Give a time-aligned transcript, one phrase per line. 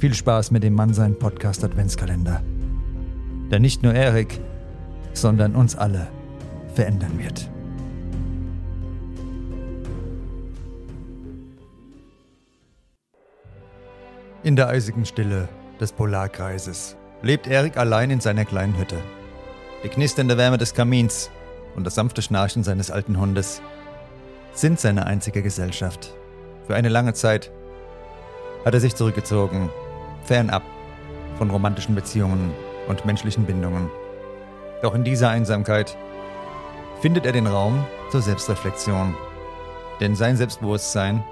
[0.00, 2.42] Viel Spaß mit dem Mannsein Podcast Adventskalender.
[3.50, 4.40] Der nicht nur Erik,
[5.12, 6.08] sondern uns alle
[6.74, 7.50] verändern wird.
[14.42, 18.96] In der eisigen Stille des Polarkreises lebt Erik allein in seiner kleinen Hütte.
[19.84, 21.30] Die knisternde Wärme des Kamins
[21.76, 23.60] und das sanfte Schnarchen seines alten Hundes
[24.54, 26.14] sind seine einzige Gesellschaft.
[26.66, 27.52] Für eine lange Zeit
[28.64, 29.68] hat er sich zurückgezogen
[30.30, 30.62] fernab
[31.38, 32.52] von romantischen Beziehungen
[32.86, 33.90] und menschlichen Bindungen.
[34.80, 35.96] Doch in dieser Einsamkeit
[37.00, 39.16] findet er den Raum zur Selbstreflexion,
[39.98, 41.24] denn sein Selbstbewusstsein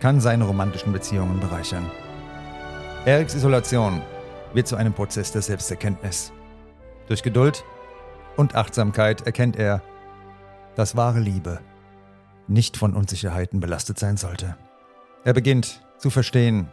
[0.00, 1.88] kann seine romantischen Beziehungen bereichern.
[3.04, 4.02] Eriks Isolation
[4.52, 6.32] wird zu einem Prozess der Selbsterkenntnis.
[7.06, 7.62] Durch Geduld
[8.36, 9.80] und Achtsamkeit erkennt er,
[10.74, 11.60] dass wahre Liebe
[12.48, 14.56] nicht von Unsicherheiten belastet sein sollte.
[15.22, 16.68] Er beginnt zu verstehen,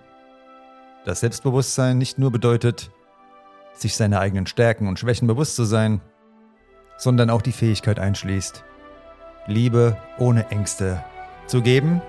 [1.07, 2.91] dass Selbstbewusstsein nicht nur bedeutet,
[3.73, 6.01] sich seiner eigenen Stärken und Schwächen bewusst zu sein,
[6.97, 8.65] sondern auch die Fähigkeit einschließt,
[9.45, 11.01] Liebe ohne Ängste
[11.45, 12.01] zu geben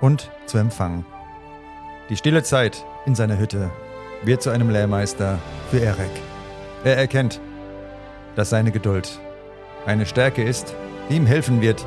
[0.00, 1.04] und zu empfangen.
[2.08, 3.70] Die stille Zeit in seiner Hütte
[4.24, 5.38] wird zu einem Lehrmeister
[5.70, 6.10] für Erek.
[6.82, 7.42] Er erkennt,
[8.36, 9.20] dass seine Geduld
[9.84, 10.74] eine Stärke ist,
[11.10, 11.86] die ihm helfen wird,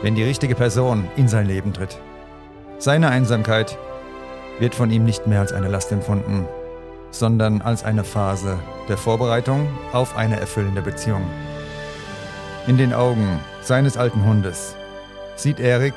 [0.00, 2.00] wenn die richtige Person in sein Leben tritt.
[2.78, 3.76] Seine Einsamkeit
[4.58, 6.46] wird von ihm nicht mehr als eine Last empfunden,
[7.10, 8.58] sondern als eine Phase
[8.88, 11.22] der Vorbereitung auf eine erfüllende Beziehung.
[12.66, 14.76] In den Augen seines alten Hundes
[15.36, 15.94] sieht Erik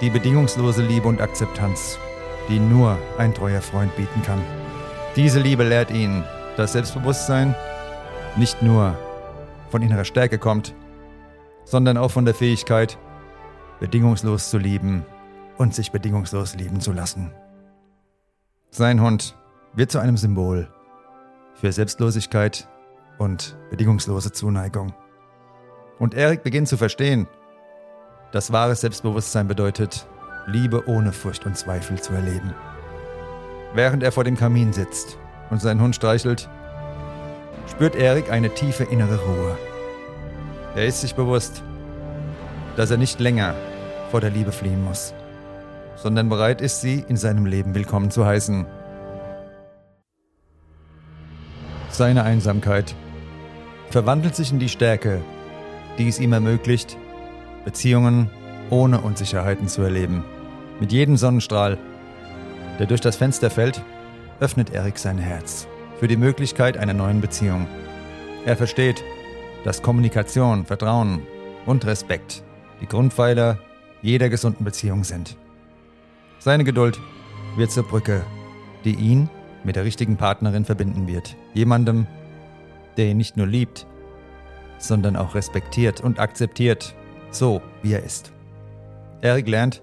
[0.00, 1.98] die bedingungslose Liebe und Akzeptanz,
[2.48, 4.42] die nur ein treuer Freund bieten kann.
[5.16, 6.22] Diese Liebe lehrt ihn,
[6.56, 7.54] dass Selbstbewusstsein
[8.36, 8.96] nicht nur
[9.70, 10.74] von innerer Stärke kommt,
[11.64, 12.98] sondern auch von der Fähigkeit,
[13.80, 15.04] bedingungslos zu lieben
[15.58, 17.32] und sich bedingungslos lieben zu lassen.
[18.76, 19.34] Sein Hund
[19.72, 20.68] wird zu einem Symbol
[21.54, 22.68] für Selbstlosigkeit
[23.16, 24.92] und bedingungslose Zuneigung.
[25.98, 27.26] Und Erik beginnt zu verstehen,
[28.32, 30.06] dass wahres Selbstbewusstsein bedeutet,
[30.46, 32.52] Liebe ohne Furcht und Zweifel zu erleben.
[33.72, 35.16] Während er vor dem Kamin sitzt
[35.48, 36.46] und seinen Hund streichelt,
[37.70, 39.56] spürt Erik eine tiefe innere Ruhe.
[40.74, 41.62] Er ist sich bewusst,
[42.76, 43.54] dass er nicht länger
[44.10, 45.14] vor der Liebe fliehen muss
[45.96, 48.66] sondern bereit ist, sie in seinem Leben willkommen zu heißen.
[51.90, 52.94] Seine Einsamkeit
[53.90, 55.22] verwandelt sich in die Stärke,
[55.98, 56.96] die es ihm ermöglicht,
[57.64, 58.30] Beziehungen
[58.70, 60.24] ohne Unsicherheiten zu erleben.
[60.80, 61.78] Mit jedem Sonnenstrahl,
[62.78, 63.82] der durch das Fenster fällt,
[64.40, 65.66] öffnet Erik sein Herz
[65.98, 67.66] für die Möglichkeit einer neuen Beziehung.
[68.44, 69.02] Er versteht,
[69.64, 71.22] dass Kommunikation, Vertrauen
[71.64, 72.44] und Respekt
[72.80, 73.58] die Grundpfeiler
[74.02, 75.36] jeder gesunden Beziehung sind.
[76.46, 77.00] Seine Geduld
[77.56, 78.22] wird zur Brücke,
[78.84, 79.28] die ihn
[79.64, 81.34] mit der richtigen Partnerin verbinden wird.
[81.54, 82.06] Jemandem,
[82.96, 83.84] der ihn nicht nur liebt,
[84.78, 86.94] sondern auch respektiert und akzeptiert,
[87.32, 88.32] so wie er ist.
[89.22, 89.82] Eric lernt,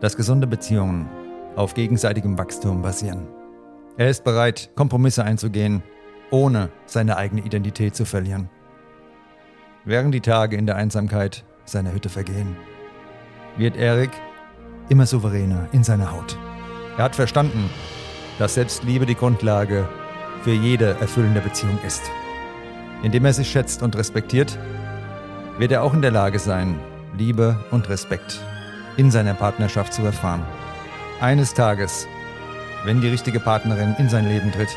[0.00, 1.06] dass gesunde Beziehungen
[1.54, 3.26] auf gegenseitigem Wachstum basieren.
[3.98, 5.82] Er ist bereit, Kompromisse einzugehen,
[6.30, 8.48] ohne seine eigene Identität zu verlieren.
[9.84, 12.56] Während die Tage in der Einsamkeit seiner Hütte vergehen,
[13.58, 14.12] wird Eric
[14.92, 16.36] immer souveräner in seiner Haut.
[16.98, 17.70] Er hat verstanden,
[18.38, 19.88] dass Selbstliebe die Grundlage
[20.42, 22.02] für jede erfüllende Beziehung ist.
[23.02, 24.58] Indem er sich schätzt und respektiert,
[25.58, 26.78] wird er auch in der Lage sein,
[27.16, 28.38] Liebe und Respekt
[28.98, 30.44] in seiner Partnerschaft zu erfahren.
[31.20, 32.06] Eines Tages,
[32.84, 34.76] wenn die richtige Partnerin in sein Leben tritt,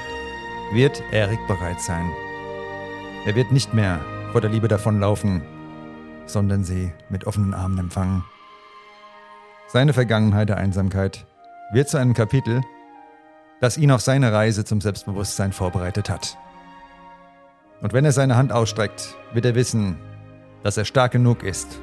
[0.72, 2.10] wird Erik bereit sein.
[3.26, 4.00] Er wird nicht mehr
[4.32, 5.42] vor der Liebe davonlaufen,
[6.26, 8.24] sondern sie mit offenen Armen empfangen.
[9.68, 11.26] Seine Vergangenheit der Einsamkeit
[11.72, 12.62] wird zu einem Kapitel,
[13.62, 16.38] das ihn auf seine Reise zum Selbstbewusstsein vorbereitet hat.
[17.82, 19.98] Und wenn er seine Hand ausstreckt, wird er wissen,
[20.64, 21.80] dass er stark genug ist,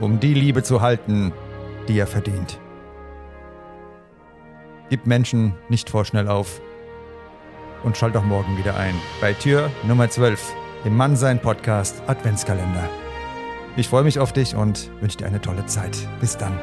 [0.00, 1.32] um die Liebe zu halten,
[1.88, 2.58] die er verdient.
[4.88, 6.60] Gib Menschen nicht vorschnell auf
[7.82, 10.54] und schalt auch morgen wieder ein bei Tür Nummer 12
[10.84, 13.01] im Mannsein Podcast Adventskalender.
[13.74, 15.96] Ich freue mich auf dich und wünsche dir eine tolle Zeit.
[16.20, 16.58] Bis dann.